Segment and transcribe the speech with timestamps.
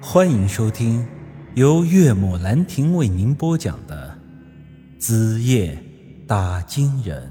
[0.00, 1.06] 欢迎收听
[1.54, 4.16] 由岳母兰亭为您播讲的
[5.00, 5.82] 《子夜
[6.26, 7.26] 打金人》。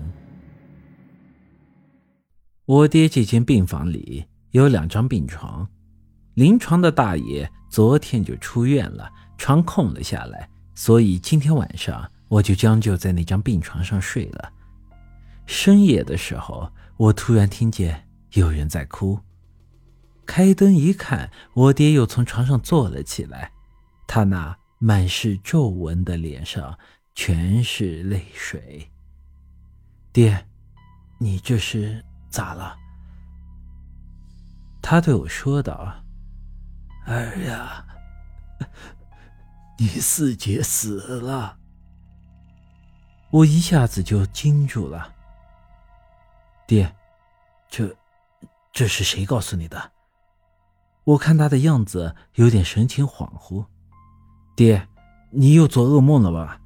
[2.65, 5.67] 我爹这间病房里有两张病床，
[6.33, 14.51] 临床的大爷昨天就出院了，床空了下来，所以今天晚上我就将就在那张病床上睡了。
[15.45, 19.19] 深夜的时候，我突然听见有人在哭。
[20.25, 23.51] 开灯一看，我爹又从床上坐了起来，
[24.07, 26.77] 他那满是皱纹的脸上
[27.13, 28.91] 全是泪水。
[30.11, 30.47] 爹，
[31.19, 32.75] 你这是咋了？
[34.81, 36.03] 他对我说道
[37.07, 37.85] ：“儿呀，
[39.77, 41.57] 你四姐死了。”
[43.31, 45.13] 我一下子就惊住了。
[46.67, 46.95] 爹，
[47.67, 47.93] 这
[48.71, 49.91] 这是谁告诉你的？
[51.05, 53.65] 我看他的样子有点神情恍惚，
[54.55, 54.87] 爹，
[55.31, 56.59] 你又做噩梦了吧？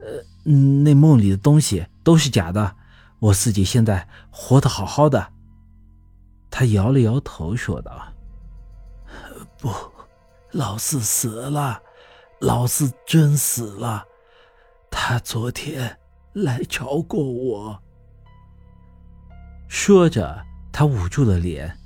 [0.00, 2.76] 呃，那梦里的东西都是假的，
[3.18, 5.32] 我自己现在活得好好的。
[6.50, 8.12] 他摇了摇头说道
[9.58, 9.70] ：“不，
[10.52, 11.82] 老四死了，
[12.40, 14.04] 老四真死了，
[14.90, 15.98] 他昨天
[16.32, 17.82] 来找过我。”
[19.68, 21.76] 说着，他捂住了脸。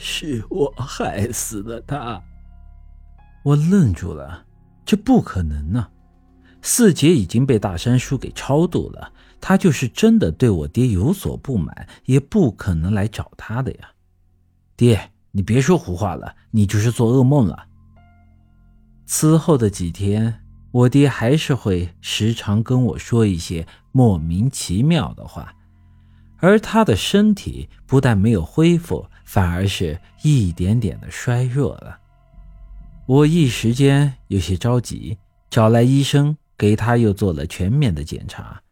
[0.00, 2.22] 是我害死的他，
[3.42, 4.46] 我愣住了，
[4.86, 5.90] 这不可能啊！
[6.62, 13.90] 四姐已经被大山叔给超度了，他就是真的对我爹有所不满，也不可能来找他的呀。
[14.76, 17.66] 爹，你别说胡话了，你就是做噩梦了。
[19.04, 25.52] 此后的几天，我爹还是会时常跟我说一些莫名其妙的话。
[26.40, 31.98] 而他的身体不但没有恢复，反而是一点点的衰弱了。
[33.06, 35.18] 我一时间有些着急，
[35.50, 38.62] 找来医生给他又做了全面的检查。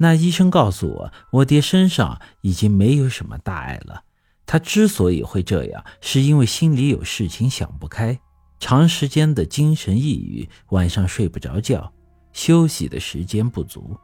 [0.00, 4.02] 那医生告诉我，我爹身上已经没有什么大碍了。
[4.46, 8.18] 他之所以会这样，是因为心里有事情想不开，
[8.58, 11.92] 长时间的精神抑郁，晚上睡不着觉，
[12.32, 13.96] 休息的时间不足。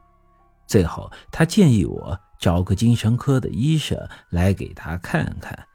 [0.67, 2.17] 最后，他建议我。
[2.39, 3.97] 找个精神科的医生
[4.29, 5.67] 来给他看看，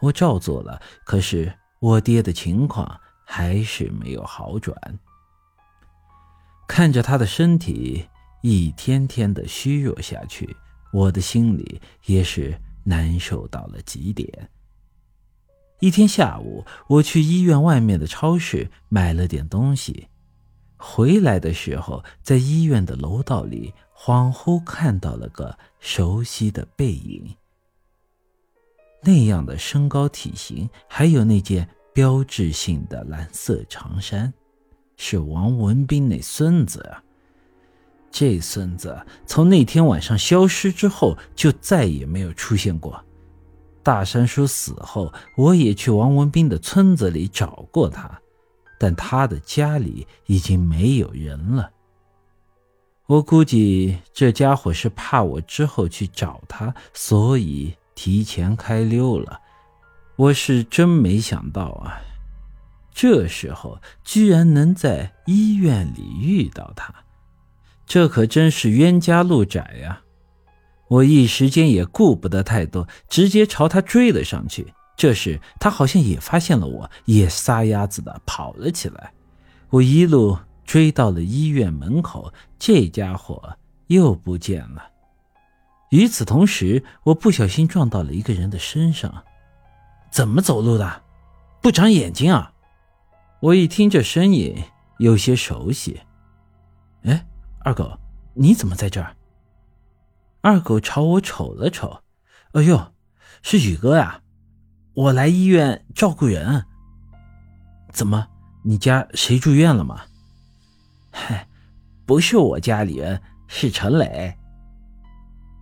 [0.00, 0.80] 我照做了。
[1.04, 4.76] 可是我爹的情况还是没有好转。
[6.68, 8.06] 看着他的身体
[8.42, 10.56] 一天天的虚弱下去，
[10.92, 14.50] 我的心里也是难受到了极点。
[15.80, 20.08] 一天下午，我去医院外面的超市买了点东西，
[20.76, 23.72] 回来的时候，在医院的楼道里。
[23.98, 27.34] 恍惚看到了个熟悉的背影，
[29.02, 34.32] 那样的身高体型，还有那件标志性的蓝色长衫，
[34.98, 36.94] 是王文斌那孙子！
[38.10, 43.02] 这孙子从那天晚上消失之后，就再也没有出现过。
[43.82, 48.20] 大山叔死后，我也去王文斌的村子里找过他，
[48.78, 51.70] 但他的家里已经没有人了。
[53.06, 59.40] 我估计这家伙是怕我之后去找他，所以提前开溜了。
[60.16, 62.00] 我是真没想到啊，
[62.92, 66.92] 这时候居然能在医院里遇到他，
[67.86, 70.00] 这可真是冤家路窄呀！
[70.88, 74.72] 我一时间也顾不得太多，直接朝他追了上去。
[74.96, 79.12] 这时他好像也发现了我，也撒丫子的跑了起来。
[79.70, 80.38] 我一路。
[80.66, 84.90] 追到了医院门口，这家伙又不见了。
[85.90, 89.22] 与此同时，我不小心撞到了一个人的身上。
[90.10, 91.02] 怎么走路的？
[91.62, 92.52] 不长眼睛啊！
[93.38, 94.60] 我一听这声音
[94.98, 96.00] 有些熟悉。
[97.04, 97.24] 哎，
[97.60, 97.96] 二狗，
[98.34, 99.14] 你怎么在这儿？
[100.40, 102.00] 二狗朝我瞅了瞅。
[102.54, 102.92] 哎呦，
[103.42, 104.20] 是宇哥呀！
[104.96, 106.64] 我来医院照顾人。
[107.92, 108.28] 怎么，
[108.62, 110.04] 你家谁住院了吗？
[111.12, 111.46] 嗨，
[112.06, 114.34] 不是我家里人，是陈磊。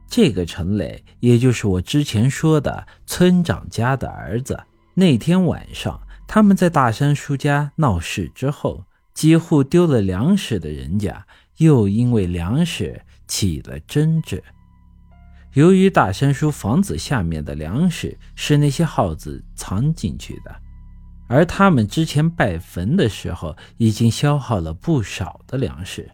[0.08, 4.62] 这个陈磊，也就是我之前说的村长家的儿子。
[4.94, 8.84] 那天晚上，他们在大山叔家闹事之后，
[9.14, 11.26] 几乎丢了粮食的人家，
[11.56, 14.44] 又因为粮食起了争执。
[15.54, 20.54] 由于大山叔房子下面的粮食是那些耗子藏进去的。
[21.26, 26.10] 而他们之前拜坟的时候，已经消耗了不少的粮食，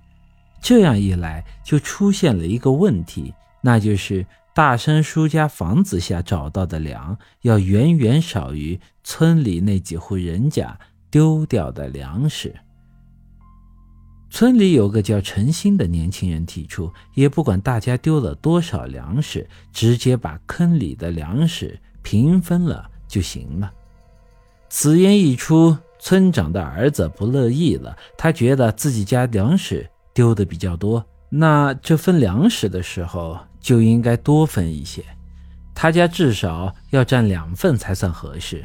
[0.62, 10.78] 这样一来，就出现了一个问题，那就是大山叔家房子下找到的粮要远远少于村里那几户人家
[11.10, 12.54] 丢掉的粮食。
[14.30, 23.70] 村里有个叫陈新的年轻人提出，也不管大家丢了多少粮食，直接把坑里的粮食平分了就行了。
[24.68, 35.04] 此言一出，村长的儿子不乐意了，他觉得自己家粮食丢的比较多，那这分粮食的时候就应该多分一些，
[35.74, 38.64] 他家至少要占两份才算合适。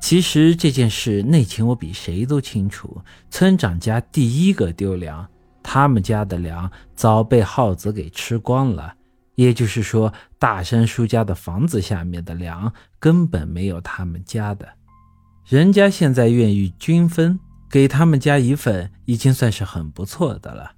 [0.00, 3.00] 其实这件事内情我比谁都清楚。
[3.30, 5.28] 村长家第一个丢粮，
[5.62, 8.94] 他们家的粮早被耗子给吃光了。
[9.36, 14.68] 也就是说，大山叔家的房子下面的粮根本没有他们家的。
[15.46, 17.38] 人家现在愿意均分，
[17.70, 20.72] 给他们家一份，已经算是很不错的了。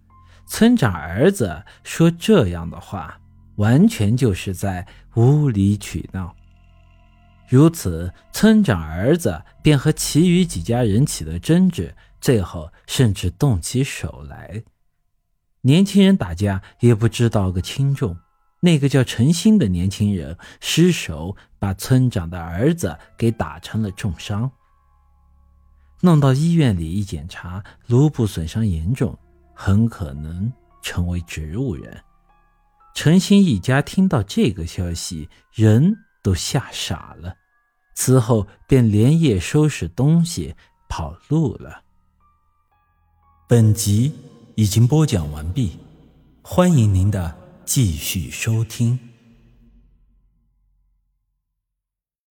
[0.47, 3.19] 村长儿子说这样的话，
[3.57, 6.35] 完全就是在无理取闹。
[7.53, 14.63] 如此，村长儿子便和其余几家人起了争执，最后甚至动起手来。
[15.61, 18.17] 年轻人打架也不知道个轻重，
[18.61, 24.51] 那个叫陈新的年轻人失手把村长的儿子给打成了重伤，
[26.01, 29.19] 弄到医院里一检查，颅部损伤严重，
[29.53, 30.51] 很可能
[30.81, 32.03] 成为植物人。
[32.95, 37.37] 陈新一家听到这个消息，人都吓傻了。
[37.95, 40.55] 此后便连夜收拾东西
[40.89, 41.83] 跑路了。
[43.49, 44.13] 本集
[44.55, 45.79] 已经播讲完毕，
[46.43, 49.12] 欢迎您的继续收听。